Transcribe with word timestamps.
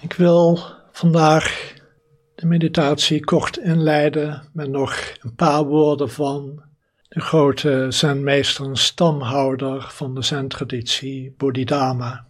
Ik 0.00 0.12
wil 0.12 0.58
vandaag 0.92 1.74
de 2.34 2.46
meditatie 2.46 3.24
kort 3.24 3.56
inleiden 3.56 4.48
met 4.52 4.70
nog 4.70 5.14
een 5.20 5.34
paar 5.34 5.64
woorden 5.64 6.10
van 6.10 6.62
de 7.08 7.20
grote 7.20 7.86
zenmeester 7.88 8.64
en 8.64 8.76
stamhouder 8.76 9.82
van 9.82 10.14
de 10.14 10.22
zen-traditie, 10.22 11.34
Bodhidharma. 11.36 12.26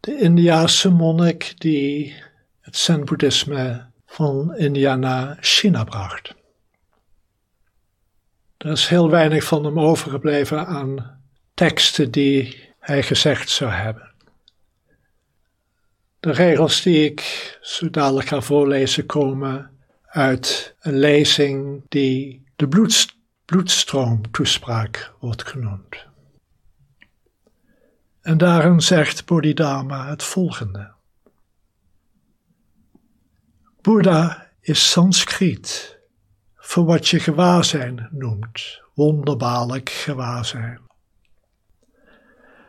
De 0.00 0.18
Indiase 0.18 0.90
monnik 0.90 1.54
die 1.56 2.14
het 2.60 2.76
zen-boeddhisme 2.76 3.86
van 4.06 4.56
India 4.56 4.96
naar 4.96 5.36
China 5.40 5.84
bracht. 5.84 6.34
Er 8.56 8.70
is 8.70 8.86
heel 8.86 9.10
weinig 9.10 9.44
van 9.44 9.64
hem 9.64 9.80
overgebleven 9.80 10.66
aan 10.66 11.20
teksten 11.54 12.10
die 12.10 12.68
hij 12.78 13.02
gezegd 13.02 13.50
zou 13.50 13.70
hebben. 13.70 14.07
De 16.28 16.34
regels 16.34 16.82
die 16.82 17.04
ik 17.04 17.58
zo 17.60 17.90
dadelijk 17.90 18.28
ga 18.28 18.40
voorlezen 18.40 19.06
komen 19.06 19.70
uit 20.04 20.74
een 20.80 20.98
lezing 20.98 21.82
die 21.88 22.44
de 22.56 22.68
bloedstroomtoespraak 23.44 25.12
wordt 25.20 25.46
genoemd. 25.46 26.06
En 28.20 28.38
daarin 28.38 28.80
zegt 28.80 29.26
Bodhidharma 29.26 30.08
het 30.08 30.22
volgende. 30.22 30.92
Boeddha 33.80 34.50
is 34.60 34.90
Sanskriet 34.90 35.98
voor 36.56 36.84
wat 36.84 37.08
je 37.08 37.20
gewaarzijn 37.20 38.08
noemt, 38.10 38.80
wonderbaarlijk 38.94 39.90
gewaarzijn. 39.90 40.80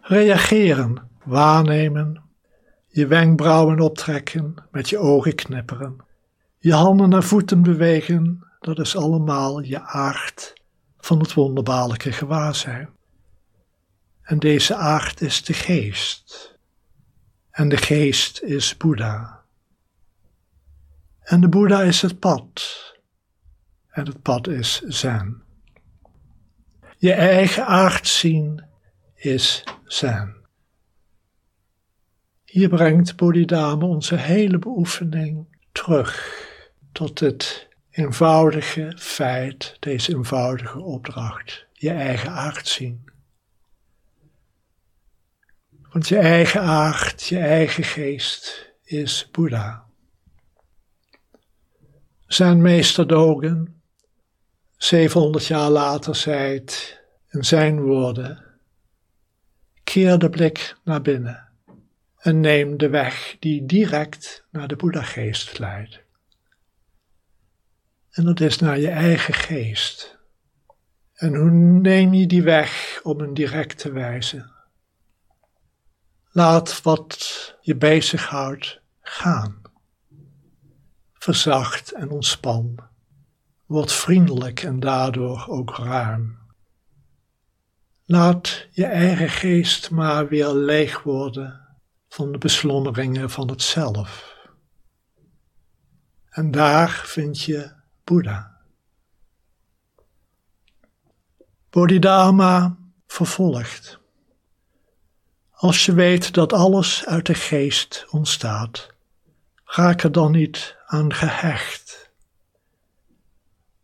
Reageren, 0.00 1.10
waarnemen, 1.24 2.29
je 2.90 3.06
wenkbrauwen 3.06 3.80
optrekken, 3.80 4.54
met 4.70 4.88
je 4.88 4.98
ogen 4.98 5.34
knipperen, 5.34 5.96
je 6.58 6.74
handen 6.74 7.08
naar 7.08 7.22
voeten 7.22 7.62
bewegen, 7.62 8.46
dat 8.60 8.78
is 8.78 8.96
allemaal 8.96 9.60
je 9.60 9.80
aard 9.80 10.52
van 10.98 11.18
het 11.18 11.34
wonderbaarlijke 11.34 12.12
gewaarzijn. 12.12 12.88
En 14.22 14.38
deze 14.38 14.74
aard 14.74 15.20
is 15.20 15.44
de 15.44 15.52
geest. 15.52 16.58
En 17.50 17.68
de 17.68 17.76
geest 17.76 18.42
is 18.42 18.76
Boeddha. 18.76 19.44
En 21.20 21.40
de 21.40 21.48
Boeddha 21.48 21.82
is 21.82 22.02
het 22.02 22.18
pad. 22.18 22.62
En 23.88 24.06
het 24.06 24.22
pad 24.22 24.48
is 24.48 24.80
Zen. 24.80 25.42
Je 26.96 27.12
eigen 27.12 27.66
aard 27.66 28.06
zien 28.06 28.64
is 29.14 29.64
Zen. 29.84 30.39
Hier 32.50 32.68
brengt 32.68 33.16
Bodhidharma 33.16 33.86
onze 33.86 34.16
hele 34.16 34.58
beoefening 34.58 35.46
terug 35.72 36.44
tot 36.92 37.20
het 37.20 37.68
eenvoudige 37.90 38.94
feit, 38.98 39.76
deze 39.80 40.14
eenvoudige 40.14 40.80
opdracht, 40.80 41.66
je 41.72 41.90
eigen 41.90 42.30
aard 42.30 42.66
zien. 42.66 43.10
Want 45.92 46.08
je 46.08 46.18
eigen 46.18 46.60
aard, 46.60 47.26
je 47.26 47.38
eigen 47.38 47.84
geest 47.84 48.72
is 48.82 49.28
Boeddha. 49.30 49.84
Zijn 52.26 52.62
meester 52.62 53.06
Dogen, 53.06 53.82
700 54.76 55.46
jaar 55.46 55.70
later, 55.70 56.16
zei 56.16 56.64
in 57.28 57.44
zijn 57.44 57.80
woorden: 57.80 58.44
keer 59.84 60.18
de 60.18 60.30
blik 60.30 60.76
naar 60.84 61.02
binnen 61.02 61.49
en 62.20 62.40
neem 62.40 62.76
de 62.76 62.88
weg 62.88 63.36
die 63.38 63.66
direct 63.66 64.46
naar 64.50 64.68
de 64.68 64.76
Boeddha-geest 64.76 65.58
leidt. 65.58 66.00
En 68.10 68.24
dat 68.24 68.40
is 68.40 68.58
naar 68.58 68.78
je 68.78 68.90
eigen 68.90 69.34
geest. 69.34 70.18
En 71.14 71.34
hoe 71.34 71.50
neem 71.50 72.14
je 72.14 72.26
die 72.26 72.42
weg 72.42 73.00
op 73.02 73.20
een 73.20 73.34
directe 73.34 73.92
wijze? 73.92 74.50
Laat 76.30 76.82
wat 76.82 77.56
je 77.60 77.76
bezighoudt 77.76 78.80
gaan. 79.00 79.62
Verzacht 81.12 81.92
en 81.92 82.10
ontspan. 82.10 82.78
Word 83.66 83.92
vriendelijk 83.92 84.62
en 84.62 84.80
daardoor 84.80 85.46
ook 85.48 85.76
ruim. 85.76 86.38
Laat 88.04 88.68
je 88.70 88.84
eigen 88.84 89.28
geest 89.28 89.90
maar 89.90 90.28
weer 90.28 90.52
leeg 90.52 91.02
worden 91.02 91.69
van 92.10 92.32
de 92.32 92.38
beslommeringen 92.38 93.30
van 93.30 93.48
het 93.48 93.62
zelf. 93.62 94.38
En 96.28 96.50
daar 96.50 96.90
vind 96.90 97.42
je 97.42 97.72
Boeddha. 98.04 98.60
Bodhidharma 101.70 102.76
vervolgt. 103.06 103.98
Als 105.50 105.86
je 105.86 105.94
weet 105.94 106.34
dat 106.34 106.52
alles 106.52 107.06
uit 107.06 107.26
de 107.26 107.34
geest 107.34 108.06
ontstaat, 108.10 108.94
raak 109.64 110.02
er 110.02 110.12
dan 110.12 110.32
niet 110.32 110.76
aan 110.86 111.14
gehecht. 111.14 112.10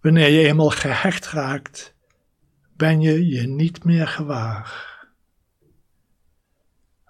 Wanneer 0.00 0.28
je 0.28 0.46
eenmaal 0.46 0.70
gehecht 0.70 1.26
raakt, 1.26 1.94
ben 2.76 3.00
je 3.00 3.26
je 3.26 3.46
niet 3.46 3.84
meer 3.84 4.08
gewaar. 4.08 4.91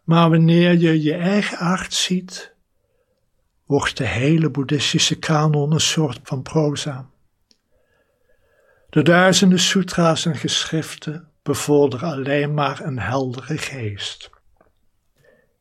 Maar 0.02 0.30
wanneer 0.30 0.78
je 0.78 1.02
je 1.02 1.14
eigen 1.14 1.58
aard 1.58 1.94
ziet, 1.94 2.54
wordt 3.66 3.96
de 3.96 4.06
hele 4.06 4.50
boeddhistische 4.50 5.18
kanon 5.18 5.72
een 5.72 5.80
soort 5.80 6.20
van 6.22 6.42
proza. 6.42 7.10
De 8.90 9.02
duizenden 9.02 9.58
sutra's 9.58 10.26
en 10.26 10.36
geschriften 10.36 11.28
bevorderen 11.42 12.12
alleen 12.12 12.54
maar 12.54 12.80
een 12.80 12.98
heldere 12.98 13.58
geest. 13.58 14.30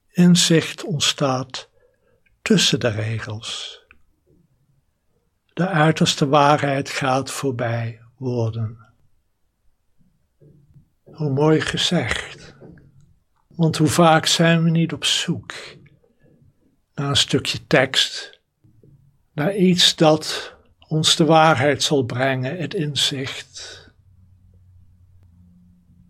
Inzicht 0.10 0.84
ontstaat 0.84 1.70
tussen 2.42 2.80
de 2.80 2.90
regels. 2.90 3.80
De 5.54 5.68
uiterste 5.68 6.28
waarheid 6.28 6.90
gaat 6.90 7.32
voorbij 7.32 8.02
woorden. 8.18 8.78
Hoe 11.04 11.30
mooi 11.30 11.62
gezegd. 11.62 12.41
Want 13.62 13.78
hoe 13.78 13.88
vaak 13.88 14.26
zijn 14.26 14.64
we 14.64 14.70
niet 14.70 14.94
op 14.94 15.06
zoek 15.06 15.54
naar 16.94 17.10
een 17.10 17.16
stukje 17.16 17.68
tekst, 17.68 18.40
naar 19.34 19.56
iets 19.56 19.96
dat 19.96 20.56
ons 20.88 21.16
de 21.16 21.26
waarheid 21.26 21.84
zal 21.84 22.04
brengen, 22.04 22.58
het 22.58 22.74
inzicht. 22.74 23.90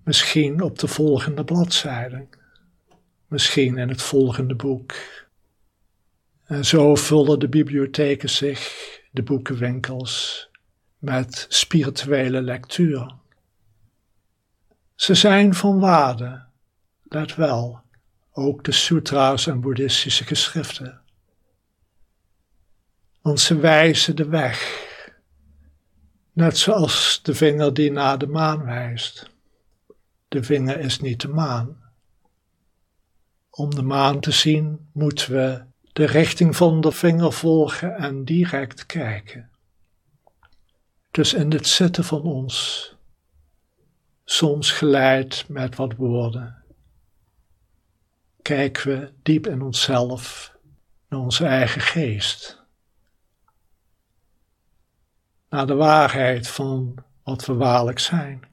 Misschien 0.03 0.61
op 0.61 0.79
de 0.79 0.87
volgende 0.87 1.43
bladzijde, 1.43 2.27
misschien 3.27 3.77
in 3.77 3.89
het 3.89 4.01
volgende 4.01 4.55
boek. 4.55 4.93
En 6.45 6.65
zo 6.65 6.95
vullen 6.95 7.39
de 7.39 7.49
bibliotheken 7.49 8.29
zich, 8.29 8.99
de 9.11 9.23
boekenwinkels, 9.23 10.47
met 10.97 11.45
spirituele 11.49 12.41
lectuur. 12.41 13.15
Ze 14.95 15.13
zijn 15.13 15.53
van 15.53 15.79
waarde 15.79 16.49
Let 17.13 17.35
wel, 17.35 17.81
ook 18.31 18.63
de 18.63 18.71
sutra's 18.71 19.47
en 19.47 19.61
boeddhistische 19.61 20.23
geschriften. 20.23 21.01
Want 23.21 23.39
ze 23.39 23.55
wijzen 23.59 24.15
de 24.15 24.25
weg, 24.25 24.87
net 26.33 26.57
zoals 26.57 27.19
de 27.23 27.35
vinger 27.35 27.73
die 27.73 27.91
naar 27.91 28.17
de 28.17 28.27
maan 28.27 28.63
wijst. 28.63 29.29
De 30.27 30.43
vinger 30.43 30.79
is 30.79 30.99
niet 30.99 31.21
de 31.21 31.27
maan. 31.27 31.81
Om 33.49 33.75
de 33.75 33.83
maan 33.83 34.19
te 34.19 34.31
zien 34.31 34.89
moeten 34.93 35.33
we 35.33 35.63
de 35.93 36.05
richting 36.05 36.55
van 36.55 36.81
de 36.81 36.91
vinger 36.91 37.33
volgen 37.33 37.95
en 37.95 38.25
direct 38.25 38.85
kijken. 38.85 39.49
Dus 41.11 41.33
in 41.33 41.51
het 41.51 41.67
zitten 41.67 42.03
van 42.03 42.21
ons, 42.21 42.95
soms 44.25 44.71
geleid 44.71 45.45
met 45.47 45.75
wat 45.75 45.95
woorden, 45.95 46.60
kijken 48.41 48.87
we 48.87 49.13
diep 49.23 49.47
in 49.47 49.61
onszelf, 49.61 50.55
naar 51.09 51.19
onze 51.19 51.45
eigen 51.45 51.81
geest. 51.81 52.63
Naar 55.49 55.67
de 55.67 55.75
waarheid 55.75 56.47
van 56.47 57.03
wat 57.23 57.45
we 57.45 57.53
waarlijk 57.53 57.99
zijn. 57.99 58.49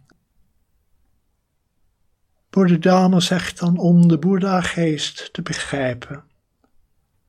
Bodhidharma 2.50 3.20
zegt 3.20 3.58
dan 3.58 3.78
om 3.78 4.08
de 4.08 4.18
Boeddha-geest 4.18 5.32
te 5.32 5.42
begrijpen, 5.42 6.24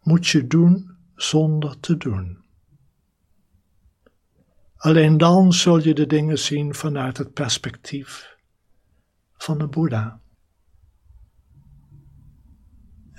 moet 0.01 0.27
je 0.27 0.47
doen 0.47 0.97
zonder 1.15 1.79
te 1.79 1.97
doen. 1.97 2.43
Alleen 4.75 5.17
dan 5.17 5.53
zul 5.53 5.79
je 5.79 5.93
de 5.93 6.05
dingen 6.05 6.39
zien 6.39 6.75
vanuit 6.75 7.17
het 7.17 7.33
perspectief 7.33 8.37
van 9.33 9.57
de 9.57 9.67
Boeddha. 9.67 10.19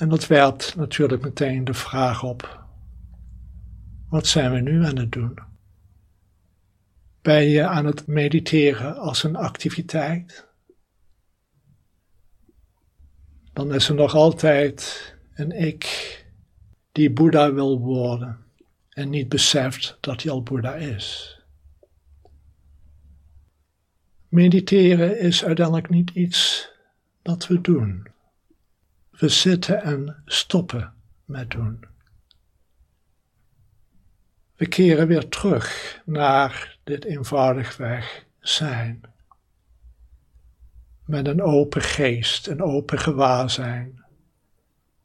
En 0.00 0.08
dat 0.08 0.26
werpt 0.26 0.76
natuurlijk 0.76 1.22
meteen 1.22 1.64
de 1.64 1.74
vraag 1.74 2.22
op: 2.22 2.64
wat 4.08 4.26
zijn 4.26 4.52
we 4.52 4.60
nu 4.60 4.84
aan 4.84 4.96
het 4.96 5.12
doen? 5.12 5.38
Ben 7.22 7.42
je 7.42 7.66
aan 7.66 7.84
het 7.84 8.06
mediteren 8.06 8.96
als 8.96 9.22
een 9.22 9.36
activiteit? 9.36 10.46
Dan 13.52 13.74
is 13.74 13.88
er 13.88 13.94
nog 13.94 14.14
altijd 14.14 15.14
een 15.34 15.50
ik 15.50 16.16
die 16.92 17.12
Boeddha 17.12 17.52
wil 17.52 17.78
worden 17.78 18.38
en 18.88 19.10
niet 19.10 19.28
beseft 19.28 19.96
dat 20.00 20.22
hij 20.22 20.32
al 20.32 20.42
Boeddha 20.42 20.74
is. 20.74 21.38
Mediteren 24.28 25.18
is 25.18 25.44
uiteindelijk 25.44 25.88
niet 25.88 26.10
iets 26.10 26.70
dat 27.22 27.46
we 27.46 27.60
doen. 27.60 28.18
We 29.20 29.28
zitten 29.28 29.82
en 29.82 30.22
stoppen 30.24 30.94
met 31.24 31.50
doen. 31.50 31.84
We 34.56 34.66
keren 34.68 35.06
weer 35.06 35.28
terug 35.28 36.00
naar 36.04 36.78
dit 36.84 37.04
eenvoudigweg 37.04 38.24
zijn. 38.38 39.00
Met 41.04 41.26
een 41.26 41.42
open 41.42 41.82
geest, 41.82 42.46
een 42.46 42.62
open 42.62 42.98
gewaarzijn, 42.98 44.04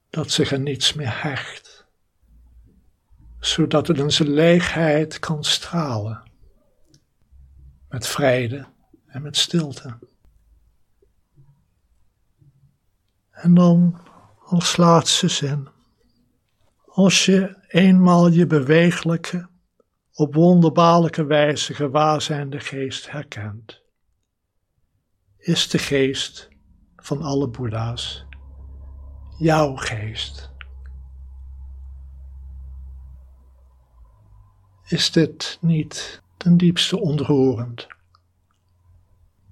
dat 0.10 0.32
zich 0.32 0.54
aan 0.54 0.64
niets 0.64 0.94
meer 0.94 1.22
hecht, 1.22 1.86
zodat 3.40 3.88
het 3.88 3.98
in 3.98 4.12
zijn 4.12 4.30
leegheid 4.30 5.20
kan 5.20 5.44
stralen, 5.44 6.24
met 7.90 8.08
vrede 8.08 8.66
en 9.06 9.22
met 9.22 9.38
stilte. 9.38 9.98
En 13.36 13.54
dan 13.54 14.00
als 14.40 14.78
laatste 14.78 15.28
zin. 15.28 15.68
Als 16.86 17.26
je 17.26 17.66
eenmaal 17.68 18.28
je 18.28 18.48
bewegelijke, 18.48 19.50
op 20.14 20.34
wonderbaarlijke 20.34 21.26
wijze 21.26 21.74
gewaarzijnde 21.74 22.60
geest 22.60 23.12
herkent, 23.12 23.82
is 25.38 25.70
de 25.70 25.78
geest 25.78 26.50
van 26.96 27.22
alle 27.22 27.48
Boeddha's 27.48 28.26
jouw 29.38 29.76
geest. 29.76 30.52
Is 34.88 35.12
dit 35.12 35.58
niet 35.62 36.22
ten 36.38 36.58
diepste 36.58 37.00
ontroerend? 37.00 37.88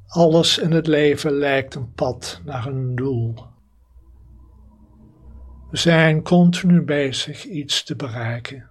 Alles 0.08 0.58
in 0.58 0.72
het 0.72 0.88
leven 0.88 1.32
lijkt 1.32 1.76
een 1.76 1.94
pad 1.94 2.42
naar 2.46 2.66
een 2.66 2.96
doel. 2.96 3.53
We 5.74 5.80
zijn 5.80 6.24
continu 6.24 6.82
bezig 6.82 7.46
iets 7.46 7.84
te 7.84 7.96
bereiken, 7.96 8.70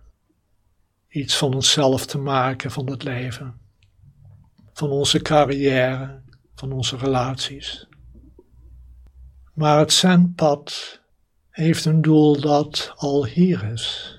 iets 1.08 1.36
van 1.36 1.54
onszelf 1.54 2.06
te 2.06 2.18
maken 2.18 2.70
van 2.70 2.90
het 2.90 3.02
leven, 3.02 3.60
van 4.72 4.90
onze 4.90 5.22
carrière, 5.22 6.22
van 6.54 6.72
onze 6.72 6.96
relaties. 6.96 7.88
Maar 9.54 9.78
het 9.78 9.92
zendpad 9.92 11.00
heeft 11.50 11.84
een 11.84 12.02
doel 12.02 12.40
dat 12.40 12.92
al 12.96 13.26
hier 13.26 13.64
is, 13.72 14.18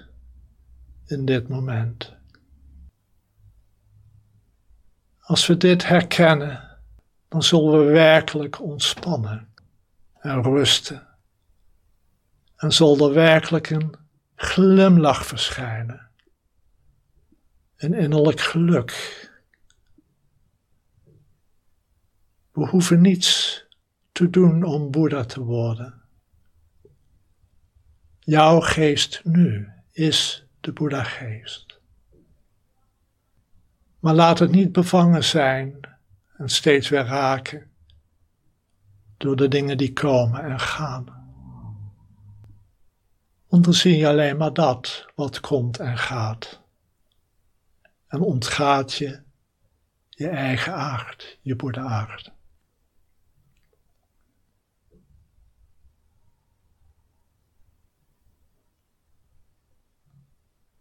in 1.05 1.25
dit 1.25 1.47
moment. 1.47 2.13
Als 5.19 5.47
we 5.47 5.57
dit 5.57 5.87
herkennen, 5.87 6.79
dan 7.27 7.43
zullen 7.43 7.85
we 7.85 7.91
werkelijk 7.91 8.61
ontspannen 8.61 9.53
en 10.13 10.41
rusten. 10.41 11.12
En 12.63 12.71
zal 12.71 13.07
er 13.07 13.13
werkelijk 13.13 13.69
een 13.69 13.95
glimlach 14.35 15.25
verschijnen. 15.25 16.09
Een 17.75 17.93
innerlijk 17.93 18.39
geluk. 18.39 18.91
We 22.51 22.67
hoeven 22.67 23.01
niets 23.01 23.61
te 24.11 24.29
doen 24.29 24.63
om 24.63 24.91
Boeddha 24.91 25.23
te 25.23 25.43
worden. 25.43 26.01
Jouw 28.19 28.59
geest 28.59 29.21
nu 29.23 29.69
is 29.91 30.45
de 30.59 30.71
Boeddha-geest. 30.71 31.79
Maar 33.99 34.13
laat 34.13 34.39
het 34.39 34.51
niet 34.51 34.71
bevangen 34.71 35.23
zijn 35.23 35.79
en 36.37 36.49
steeds 36.49 36.89
weer 36.89 37.05
raken 37.05 37.71
door 39.17 39.35
de 39.35 39.47
dingen 39.47 39.77
die 39.77 39.93
komen 39.93 40.43
en 40.43 40.59
gaan. 40.59 41.22
Want 43.53 43.65
dan 43.65 43.73
zie 43.73 43.97
je 43.97 44.07
alleen 44.07 44.37
maar 44.37 44.53
dat 44.53 45.05
wat 45.15 45.39
komt 45.39 45.79
en 45.79 45.97
gaat. 45.97 46.61
En 48.07 48.21
ontgaat 48.21 48.93
je 48.93 49.21
je 50.09 50.27
eigen 50.27 50.73
aard, 50.73 51.39
je 51.41 51.55
boeddha-aard. 51.55 52.31